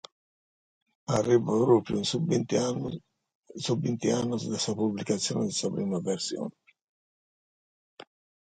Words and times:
Arribat 1.17 1.59
pròpiu 1.67 1.99
in 1.99 2.07
su 2.11 2.17
de 2.23 3.75
binti 3.83 4.11
annos 4.17 4.43
de 4.53 4.57
sa 4.65 4.71
publicatzione 4.81 5.43
de 5.47 5.55
sa 5.59 5.67
prima 5.75 5.99
versione. 6.09 6.55